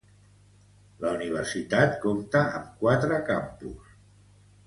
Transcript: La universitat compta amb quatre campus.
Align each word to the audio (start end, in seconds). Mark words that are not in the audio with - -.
La 1.03 1.11
universitat 1.17 1.93
compta 2.07 2.41
amb 2.61 2.73
quatre 2.85 3.19
campus. 3.29 3.93